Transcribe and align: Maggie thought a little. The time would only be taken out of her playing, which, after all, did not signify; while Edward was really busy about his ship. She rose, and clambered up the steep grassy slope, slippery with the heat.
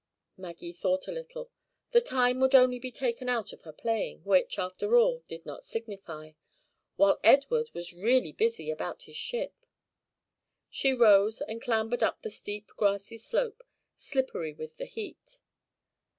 Maggie 0.35 0.73
thought 0.73 1.07
a 1.07 1.11
little. 1.11 1.51
The 1.91 2.01
time 2.01 2.39
would 2.39 2.55
only 2.55 2.79
be 2.79 2.89
taken 2.91 3.29
out 3.29 3.53
of 3.53 3.61
her 3.61 3.71
playing, 3.71 4.23
which, 4.23 4.57
after 4.57 4.95
all, 4.97 5.23
did 5.27 5.45
not 5.45 5.63
signify; 5.63 6.31
while 6.95 7.19
Edward 7.23 7.69
was 7.75 7.93
really 7.93 8.31
busy 8.31 8.71
about 8.71 9.03
his 9.03 9.15
ship. 9.15 9.53
She 10.71 10.91
rose, 10.91 11.39
and 11.41 11.61
clambered 11.61 12.01
up 12.01 12.23
the 12.23 12.31
steep 12.31 12.69
grassy 12.77 13.19
slope, 13.19 13.61
slippery 13.95 14.53
with 14.53 14.77
the 14.77 14.85
heat. 14.85 15.37